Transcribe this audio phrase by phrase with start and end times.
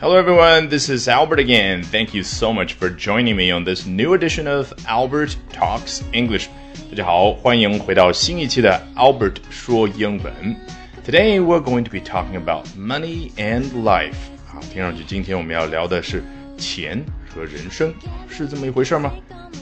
[0.00, 0.68] Hello, everyone.
[0.68, 1.82] This is Albert again.
[1.82, 6.48] Thank you so much for joining me on this new edition of Albert Talks English.
[6.90, 10.56] 大家好，欢迎回到新一期的 Albert 说英文。
[11.06, 14.14] Today we're going to be talking about money and life.
[14.52, 16.24] 啊，听上去今天我们要聊的是
[16.56, 17.92] 钱和人生，
[18.28, 19.12] 是这么一回事吗？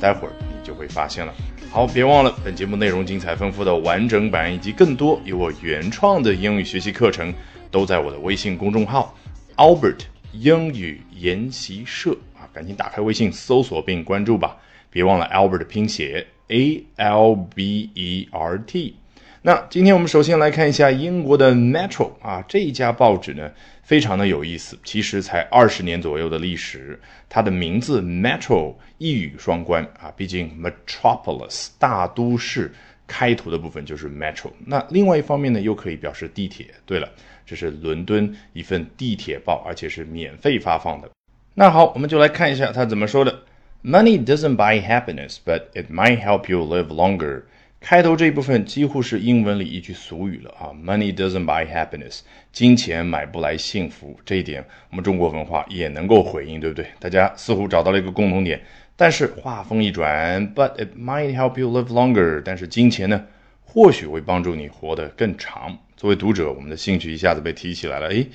[0.01, 1.35] 待会儿你就会发现了。
[1.71, 7.35] 好，别忘了本节目内容精彩丰富的完整版以及更多由我原创的英语学习课程，
[7.71, 9.15] 都在我的微信公众号
[9.57, 10.01] Albert
[10.34, 14.58] 英语研习社啊，赶紧打开微信搜索并关注吧。
[14.90, 18.96] 别忘了 Albert 的拼写 A L B E R T。
[19.44, 23.52] 那今天我们首先来看一下英国的 Metro 啊，这一家报纸呢
[23.84, 27.00] 非常的有意思，其实才二十年左右的历史。
[27.30, 32.74] 它的名字 Metro 一语双关啊，毕竟 Metropolis 大都市
[33.08, 34.52] 开头的部分就是 Metro。
[34.66, 36.68] 那另外一方面呢，又可以表示地铁。
[36.86, 37.10] 对了，
[37.46, 41.10] 这是伦敦一份地铁报，而且是免费发放的。
[41.56, 43.44] 那好，我们就来看一下他怎么说的。
[43.84, 47.44] Money doesn't buy happiness, but it might help you live longer.
[47.84, 52.22] 开头这一部分几乎是英文里一句俗语了啊，Money doesn't buy happiness，
[52.54, 54.18] 金钱买不来幸福。
[54.26, 56.86] 这一点我们中国文化也能够回应，对不对？
[56.98, 58.62] 大家似乎找到了一个共同点。
[58.96, 62.42] 但是话锋一转，But it might help you live longer。
[62.46, 63.26] 但是金钱呢，
[63.66, 65.78] 或许会帮助你活得更长。
[65.98, 68.08] 作为读者，我们的兴趣一下子被提起来了。
[68.08, 68.30] 诶，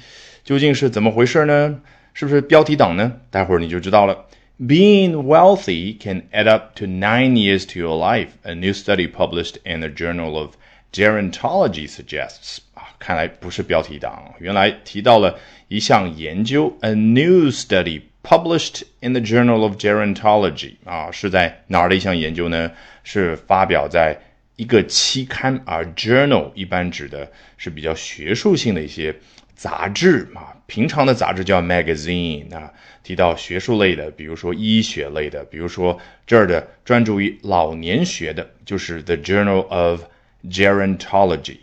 [0.45, 1.81] 究竟是怎么回事呢？
[2.13, 3.11] 是不是标题党呢？
[3.31, 4.27] 待会儿你就知道了。
[4.60, 9.82] Being wealthy can add up to nine years to your life, a new study published in
[9.82, 10.56] the Journal of
[10.94, 12.60] Gerontology suggests.
[12.76, 20.76] 啊，看来不是标题党，原来提到了一项研究，a new study published in the Journal of Gerontology.
[20.86, 22.72] 啊，是在哪儿的一项研究呢？
[23.04, 24.18] 是发表在
[24.56, 29.14] 一个期刊，而 journal 一般指的是比较学术性的一些。
[29.59, 32.73] 杂志啊，平常的杂志叫 magazine 啊。
[33.03, 40.03] 提到学术类的，比如说医学类的，比如说这儿的专注于老年学的，就是 The Journal of
[40.45, 41.57] Gerontology。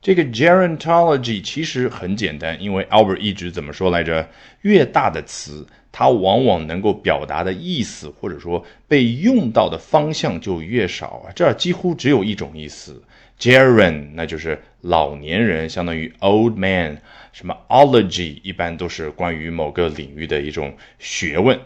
[0.00, 4.28] 这个 Gerontology 其实很简单，因为 Albert 一直怎么说来着？
[4.60, 11.32] 越大的词，它往往能够表达的意思，或者说被用到的方向就越少啊。
[11.34, 13.02] 这儿几乎只有一种意思
[13.38, 17.00] ，Geron，那就是老年人，相当于 old man。
[17.32, 21.58] 什么 ology 一般都是关于某个领域的一种学问，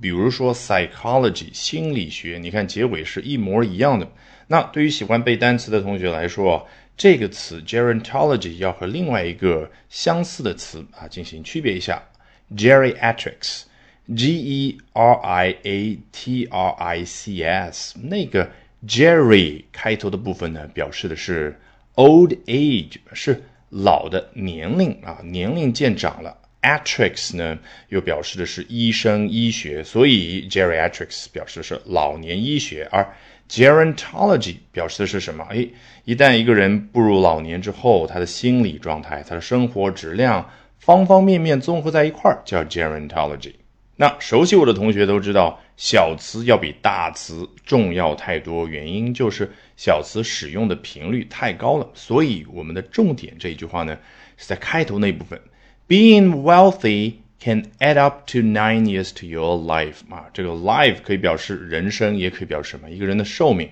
[0.00, 4.10] 比如说 psychology 心理学，你看结尾是一模一样的。
[4.46, 6.66] 那对于喜欢背单词的同学来说，
[6.96, 12.02] 这个词 gerontology 要和另外一个相似的词啊进行区别一下
[12.56, 18.50] ，geriatrics，g e r i a t r i c s，那个
[18.86, 21.58] Jerry 开头的部分呢，表示的是
[21.94, 23.42] old age 是。
[23.72, 26.36] 老的年龄啊，年龄渐长了。
[26.62, 27.56] atrics 呢，
[27.88, 33.08] 又表示的是医生、医学，所以 geriatrics 表示的是老年医学，而
[33.48, 35.46] gerontology 表示的是什么？
[35.50, 35.68] 哎，
[36.04, 43.52] 一旦一个人步入老年之后，他的心理状态、他的生活质量，方方面面综合在一块儿，叫 gerontology。
[43.94, 51.88] 那熟悉我的同学都知道，小词要比大词重要太多，原因就是小词使用的频率太高了。
[51.94, 53.96] 所以我们的重点这一句话呢，
[54.36, 55.40] 是在开头那部分
[55.88, 60.00] ，Being wealthy can add up to nine years to your life。
[60.10, 62.90] 啊，这个 life 可以表示人生，也可以表示什么？
[62.90, 63.70] 一个人的寿命。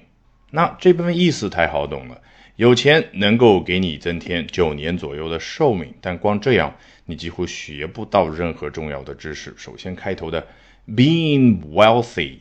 [0.50, 2.22] 那这部分意思太好懂了，
[2.56, 6.74] 有钱能够给你增添九年左右的寿命，但光这样。
[7.04, 9.54] 你几乎学不到任何重要的知识。
[9.58, 10.46] 首先开头的
[10.94, 12.38] being wealthy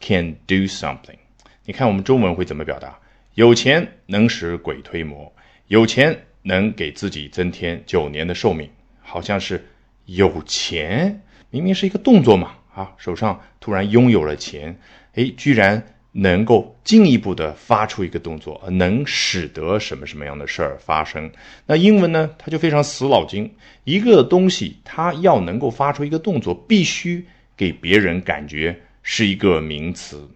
[0.00, 1.16] can do something，
[1.64, 2.98] 你看我们中文会怎么表达？
[3.34, 5.32] 有钱能使鬼推磨，
[5.68, 8.68] 有钱能给自己增添九年的寿命，
[9.02, 9.66] 好像是
[10.04, 14.78] 有钱，明明是一个动作嘛，啊，手上突然拥有了钱，
[15.14, 15.82] 诶，居然。
[16.18, 21.30] 能够进一步的发出一个动作，能使得什么什么样的事儿发生？
[21.66, 22.30] 那英文呢？
[22.38, 23.54] 它就非常死脑筋。
[23.84, 27.26] 一个东西它要能够发出一个动作，必须
[27.56, 30.28] 给别人感觉是一个名词。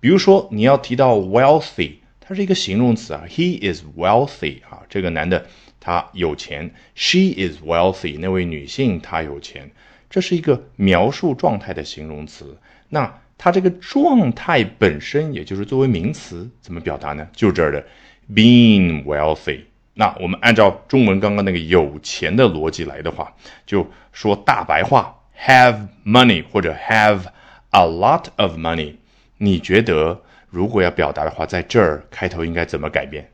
[0.00, 3.24] 比如说，你要提到 wealthy，它是一个形容词啊。
[3.28, 5.46] He is wealthy 啊，这个男的
[5.80, 6.70] 他有钱。
[6.94, 9.70] She is wealthy，那位女性她有钱。
[10.08, 12.56] 这是一个描述状态的形容词。
[12.88, 17.28] 那它这个状态本身，也就是作为名词，怎么表达呢？
[17.32, 17.84] 就这儿的
[18.32, 19.60] being wealthy。
[19.94, 23.34] 那我们按照中文刚刚那个有钱的逻辑来的话，
[23.64, 27.24] 就说大白话，have money 或者 have
[27.70, 28.94] a lot of money。
[29.38, 33.28] 你觉得如果要表达的话，在这儿开头应该怎么改变？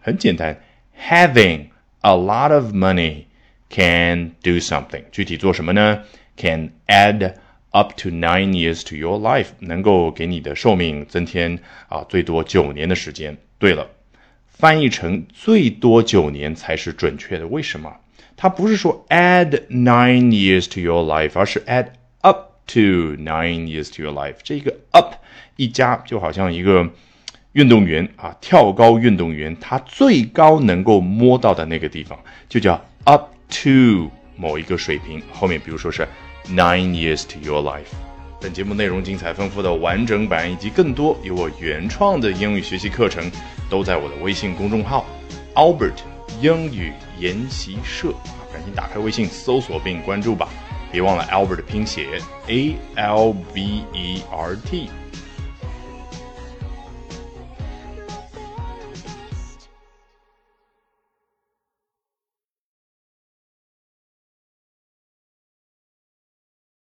[0.00, 0.60] 很简单
[0.98, 1.66] ，having
[2.00, 3.24] a lot of money
[3.68, 6.04] can do something，具体做什么呢
[6.36, 7.34] ？Can add
[7.70, 11.58] up to nine years to your life，能够给你的寿命增添
[11.88, 13.36] 啊最多九年的时间。
[13.58, 13.88] 对了，
[14.46, 17.94] 翻译成最多九年才是准确的，为什么？
[18.42, 21.88] 它不是说 add nine years to your life，而是 add
[22.22, 24.36] up to nine years to your life。
[24.42, 25.12] 这个 up
[25.56, 26.88] 一加就好像一个
[27.52, 35.20] 运动员啊，跳高运动员，他最高能够摸到的那个地方就叫 up to 某一个水平。
[35.30, 36.08] 后面比如说是
[36.48, 37.92] nine years to your life。
[38.40, 43.30] 本节目内容精彩丰富的完整版以及更多有我原创的英语学习课程，
[43.68, 45.04] 都在我的微信公众号
[45.54, 45.98] Albert
[46.40, 46.90] 英语
[47.20, 48.12] 研习社。
[48.52, 50.48] 赶紧打开微信搜索并关注吧，
[50.90, 54.90] 别忘了 Albert 的拼写 A L B E R T。